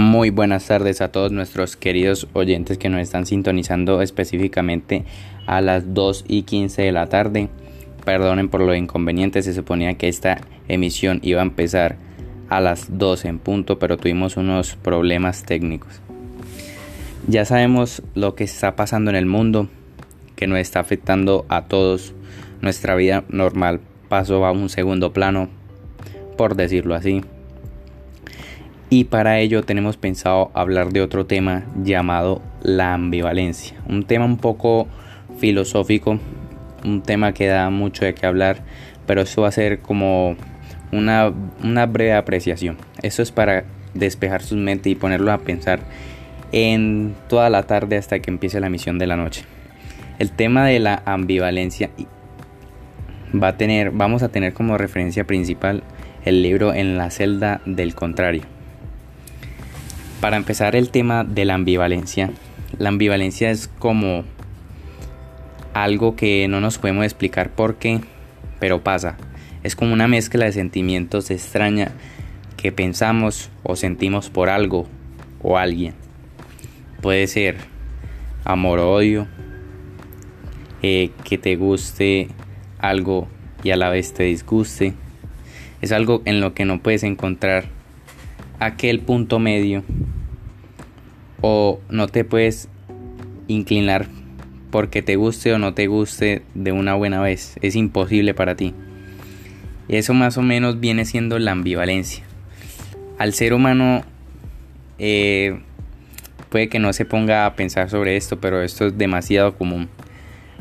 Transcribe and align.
Muy 0.00 0.30
buenas 0.30 0.66
tardes 0.66 1.02
a 1.02 1.12
todos 1.12 1.30
nuestros 1.30 1.76
queridos 1.76 2.26
oyentes 2.32 2.78
que 2.78 2.88
nos 2.88 3.02
están 3.02 3.26
sintonizando 3.26 4.00
específicamente 4.00 5.04
a 5.44 5.60
las 5.60 5.92
2 5.92 6.24
y 6.26 6.44
15 6.44 6.80
de 6.80 6.90
la 6.90 7.08
tarde. 7.08 7.50
Perdonen 8.06 8.48
por 8.48 8.62
lo 8.62 8.74
inconveniente, 8.74 9.42
se 9.42 9.52
suponía 9.52 9.98
que 9.98 10.08
esta 10.08 10.40
emisión 10.68 11.20
iba 11.22 11.40
a 11.40 11.44
empezar 11.44 11.98
a 12.48 12.60
las 12.60 12.96
2 12.96 13.26
en 13.26 13.38
punto, 13.40 13.78
pero 13.78 13.98
tuvimos 13.98 14.38
unos 14.38 14.74
problemas 14.74 15.44
técnicos. 15.44 16.00
Ya 17.28 17.44
sabemos 17.44 18.02
lo 18.14 18.34
que 18.34 18.44
está 18.44 18.76
pasando 18.76 19.10
en 19.10 19.16
el 19.16 19.26
mundo, 19.26 19.68
que 20.34 20.46
nos 20.46 20.60
está 20.60 20.80
afectando 20.80 21.44
a 21.50 21.66
todos. 21.66 22.14
Nuestra 22.62 22.94
vida 22.94 23.24
normal 23.28 23.80
pasó 24.08 24.46
a 24.46 24.50
un 24.50 24.70
segundo 24.70 25.12
plano, 25.12 25.50
por 26.38 26.56
decirlo 26.56 26.94
así. 26.94 27.20
Y 28.92 29.04
para 29.04 29.38
ello 29.38 29.62
tenemos 29.62 29.96
pensado 29.96 30.50
hablar 30.52 30.92
de 30.92 31.00
otro 31.00 31.24
tema 31.24 31.64
llamado 31.80 32.42
la 32.60 32.92
ambivalencia. 32.92 33.76
Un 33.88 34.02
tema 34.02 34.24
un 34.24 34.36
poco 34.36 34.88
filosófico, 35.38 36.18
un 36.84 37.00
tema 37.00 37.32
que 37.32 37.46
da 37.46 37.70
mucho 37.70 38.04
de 38.04 38.14
qué 38.14 38.26
hablar, 38.26 38.64
pero 39.06 39.20
esto 39.20 39.42
va 39.42 39.48
a 39.48 39.52
ser 39.52 39.78
como 39.78 40.34
una, 40.90 41.32
una 41.62 41.86
breve 41.86 42.14
apreciación. 42.14 42.78
Esto 43.00 43.22
es 43.22 43.30
para 43.30 43.64
despejar 43.94 44.42
su 44.42 44.56
mente 44.56 44.90
y 44.90 44.96
ponerlo 44.96 45.30
a 45.30 45.38
pensar 45.38 45.78
en 46.50 47.14
toda 47.28 47.48
la 47.48 47.62
tarde 47.68 47.96
hasta 47.96 48.18
que 48.18 48.32
empiece 48.32 48.58
la 48.58 48.70
misión 48.70 48.98
de 48.98 49.06
la 49.06 49.14
noche. 49.14 49.44
El 50.18 50.32
tema 50.32 50.66
de 50.66 50.80
la 50.80 51.00
ambivalencia 51.06 51.90
va 53.40 53.48
a 53.48 53.56
tener, 53.56 53.92
vamos 53.92 54.24
a 54.24 54.30
tener 54.30 54.52
como 54.52 54.76
referencia 54.76 55.28
principal 55.28 55.84
el 56.24 56.42
libro 56.42 56.74
En 56.74 56.98
la 56.98 57.10
celda 57.10 57.60
del 57.66 57.94
contrario 57.94 58.42
para 60.20 60.36
empezar 60.36 60.76
el 60.76 60.90
tema 60.90 61.24
de 61.24 61.44
la 61.44 61.54
ambivalencia, 61.54 62.30
la 62.78 62.90
ambivalencia 62.90 63.50
es 63.50 63.68
como 63.78 64.24
algo 65.74 66.16
que 66.16 66.46
no 66.48 66.60
nos 66.60 66.78
podemos 66.78 67.04
explicar 67.04 67.50
por 67.50 67.76
qué, 67.76 68.00
pero 68.58 68.82
pasa. 68.82 69.16
Es 69.62 69.76
como 69.76 69.92
una 69.92 70.08
mezcla 70.08 70.46
de 70.46 70.52
sentimientos 70.52 71.30
extraña 71.30 71.92
que 72.56 72.72
pensamos 72.72 73.50
o 73.62 73.76
sentimos 73.76 74.30
por 74.30 74.48
algo 74.48 74.86
o 75.42 75.58
alguien. 75.58 75.94
Puede 77.00 77.26
ser 77.26 77.56
amor 78.44 78.78
o 78.78 78.92
odio, 78.92 79.26
eh, 80.82 81.10
que 81.24 81.38
te 81.38 81.56
guste 81.56 82.28
algo 82.78 83.28
y 83.62 83.70
a 83.70 83.76
la 83.76 83.90
vez 83.90 84.12
te 84.14 84.24
disguste. 84.24 84.94
Es 85.80 85.92
algo 85.92 86.22
en 86.24 86.40
lo 86.40 86.54
que 86.54 86.64
no 86.64 86.82
puedes 86.82 87.02
encontrar 87.04 87.64
aquel 88.60 89.00
punto 89.00 89.38
medio 89.38 89.82
o 91.40 91.80
no 91.88 92.06
te 92.06 92.24
puedes 92.24 92.68
inclinar 93.48 94.06
porque 94.70 95.02
te 95.02 95.16
guste 95.16 95.52
o 95.52 95.58
no 95.58 95.74
te 95.74 95.86
guste 95.88 96.42
de 96.54 96.72
una 96.72 96.94
buena 96.94 97.20
vez. 97.20 97.56
Es 97.60 97.74
imposible 97.74 98.34
para 98.34 98.54
ti. 98.54 98.74
Eso 99.88 100.14
más 100.14 100.38
o 100.38 100.42
menos 100.42 100.78
viene 100.78 101.04
siendo 101.04 101.38
la 101.38 101.50
ambivalencia. 101.50 102.22
Al 103.18 103.32
ser 103.32 103.52
humano 103.52 104.04
eh, 104.98 105.58
puede 106.50 106.68
que 106.68 106.78
no 106.78 106.92
se 106.92 107.04
ponga 107.04 107.46
a 107.46 107.56
pensar 107.56 107.90
sobre 107.90 108.16
esto, 108.16 108.40
pero 108.40 108.62
esto 108.62 108.86
es 108.86 108.96
demasiado 108.96 109.56
común. 109.56 109.88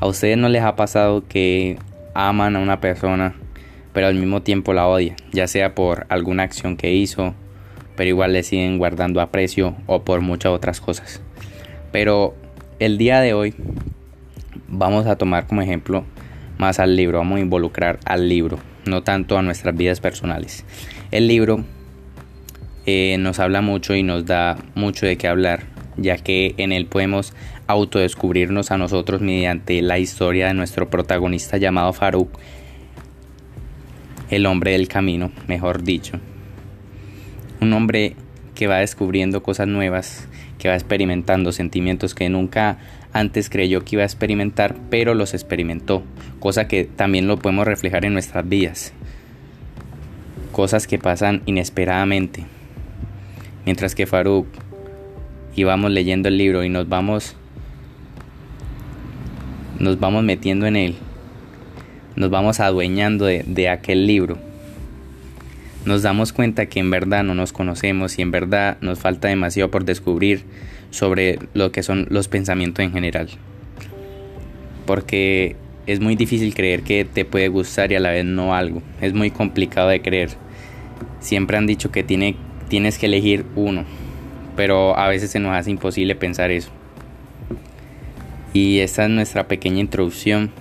A 0.00 0.06
ustedes 0.06 0.38
no 0.38 0.48
les 0.48 0.62
ha 0.62 0.76
pasado 0.76 1.26
que 1.28 1.78
aman 2.14 2.56
a 2.56 2.60
una 2.60 2.80
persona, 2.80 3.34
pero 3.92 4.06
al 4.06 4.14
mismo 4.14 4.42
tiempo 4.42 4.72
la 4.72 4.86
odian, 4.86 5.16
ya 5.32 5.46
sea 5.46 5.74
por 5.74 6.06
alguna 6.08 6.44
acción 6.44 6.76
que 6.76 6.94
hizo, 6.94 7.34
pero 7.98 8.10
igual 8.10 8.32
le 8.32 8.44
siguen 8.44 8.78
guardando 8.78 9.20
aprecio 9.20 9.74
o 9.86 10.04
por 10.04 10.20
muchas 10.20 10.52
otras 10.52 10.80
cosas. 10.80 11.20
Pero 11.90 12.36
el 12.78 12.96
día 12.96 13.20
de 13.20 13.34
hoy 13.34 13.54
vamos 14.68 15.06
a 15.06 15.16
tomar 15.16 15.48
como 15.48 15.62
ejemplo 15.62 16.04
más 16.58 16.78
al 16.78 16.94
libro, 16.94 17.18
vamos 17.18 17.38
a 17.38 17.40
involucrar 17.40 17.98
al 18.04 18.28
libro, 18.28 18.60
no 18.86 19.02
tanto 19.02 19.36
a 19.36 19.42
nuestras 19.42 19.76
vidas 19.76 20.00
personales. 20.00 20.64
El 21.10 21.26
libro 21.26 21.64
eh, 22.86 23.16
nos 23.18 23.40
habla 23.40 23.62
mucho 23.62 23.96
y 23.96 24.04
nos 24.04 24.26
da 24.26 24.56
mucho 24.76 25.04
de 25.04 25.16
qué 25.16 25.26
hablar, 25.26 25.64
ya 25.96 26.18
que 26.18 26.54
en 26.56 26.70
él 26.70 26.86
podemos 26.86 27.32
autodescubrirnos 27.66 28.70
a 28.70 28.78
nosotros 28.78 29.22
mediante 29.22 29.82
la 29.82 29.98
historia 29.98 30.46
de 30.46 30.54
nuestro 30.54 30.88
protagonista 30.88 31.56
llamado 31.56 31.92
Farouk, 31.92 32.30
el 34.30 34.46
hombre 34.46 34.70
del 34.70 34.86
camino, 34.86 35.32
mejor 35.48 35.82
dicho 35.82 36.20
un 37.60 37.72
hombre 37.72 38.14
que 38.54 38.66
va 38.66 38.78
descubriendo 38.78 39.42
cosas 39.42 39.68
nuevas, 39.68 40.26
que 40.58 40.68
va 40.68 40.74
experimentando 40.74 41.52
sentimientos 41.52 42.14
que 42.14 42.28
nunca 42.28 42.78
antes 43.12 43.48
creyó 43.48 43.84
que 43.84 43.96
iba 43.96 44.02
a 44.02 44.06
experimentar, 44.06 44.74
pero 44.90 45.14
los 45.14 45.32
experimentó, 45.32 46.02
cosa 46.40 46.68
que 46.68 46.84
también 46.84 47.26
lo 47.26 47.38
podemos 47.38 47.66
reflejar 47.66 48.04
en 48.04 48.12
nuestras 48.12 48.48
vidas, 48.48 48.92
cosas 50.52 50.86
que 50.86 50.98
pasan 50.98 51.42
inesperadamente. 51.46 52.44
Mientras 53.64 53.94
que 53.94 54.06
Farouk 54.06 54.46
íbamos 55.54 55.90
leyendo 55.90 56.28
el 56.28 56.38
libro 56.38 56.64
y 56.64 56.68
nos 56.68 56.88
vamos 56.88 57.36
nos 59.78 60.00
vamos 60.00 60.24
metiendo 60.24 60.66
en 60.66 60.74
él, 60.74 60.96
nos 62.16 62.30
vamos 62.30 62.58
adueñando 62.58 63.26
de, 63.26 63.44
de 63.46 63.68
aquel 63.68 64.08
libro 64.08 64.47
nos 65.88 66.02
damos 66.02 66.32
cuenta 66.32 66.66
que 66.66 66.78
en 66.78 66.90
verdad 66.90 67.24
no 67.24 67.34
nos 67.34 67.52
conocemos 67.52 68.18
y 68.18 68.22
en 68.22 68.30
verdad 68.30 68.76
nos 68.80 68.98
falta 68.98 69.28
demasiado 69.28 69.70
por 69.70 69.84
descubrir 69.84 70.44
sobre 70.90 71.38
lo 71.54 71.72
que 71.72 71.82
son 71.82 72.06
los 72.10 72.28
pensamientos 72.28 72.84
en 72.84 72.92
general. 72.92 73.28
Porque 74.86 75.56
es 75.86 76.00
muy 76.00 76.14
difícil 76.14 76.54
creer 76.54 76.82
que 76.82 77.06
te 77.06 77.24
puede 77.24 77.48
gustar 77.48 77.90
y 77.90 77.96
a 77.96 78.00
la 78.00 78.10
vez 78.10 78.24
no 78.24 78.54
algo. 78.54 78.82
Es 79.00 79.14
muy 79.14 79.30
complicado 79.30 79.88
de 79.88 80.02
creer. 80.02 80.30
Siempre 81.20 81.56
han 81.56 81.66
dicho 81.66 81.90
que 81.90 82.02
tiene, 82.02 82.36
tienes 82.68 82.98
que 82.98 83.06
elegir 83.06 83.46
uno, 83.56 83.84
pero 84.56 84.96
a 84.96 85.08
veces 85.08 85.30
se 85.30 85.40
nos 85.40 85.56
hace 85.56 85.70
imposible 85.70 86.14
pensar 86.14 86.50
eso. 86.50 86.68
Y 88.52 88.80
esta 88.80 89.04
es 89.04 89.10
nuestra 89.10 89.48
pequeña 89.48 89.80
introducción 89.80 90.52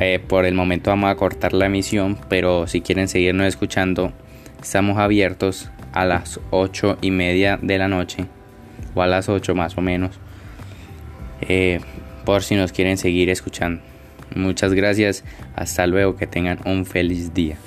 eh, 0.00 0.18
por 0.18 0.46
el 0.46 0.54
momento 0.54 0.90
vamos 0.90 1.10
a 1.10 1.14
cortar 1.14 1.52
la 1.52 1.66
emisión, 1.66 2.18
pero 2.30 2.66
si 2.66 2.80
quieren 2.80 3.06
seguirnos 3.06 3.46
escuchando, 3.46 4.12
estamos 4.62 4.96
abiertos 4.96 5.70
a 5.92 6.06
las 6.06 6.40
8 6.50 6.98
y 7.02 7.10
media 7.10 7.58
de 7.60 7.76
la 7.76 7.86
noche, 7.86 8.24
o 8.94 9.02
a 9.02 9.06
las 9.06 9.28
8 9.28 9.54
más 9.54 9.76
o 9.76 9.82
menos, 9.82 10.18
eh, 11.42 11.80
por 12.24 12.42
si 12.42 12.54
nos 12.54 12.72
quieren 12.72 12.96
seguir 12.96 13.28
escuchando. 13.28 13.82
Muchas 14.34 14.72
gracias, 14.72 15.22
hasta 15.54 15.86
luego, 15.86 16.16
que 16.16 16.26
tengan 16.26 16.60
un 16.64 16.86
feliz 16.86 17.34
día. 17.34 17.58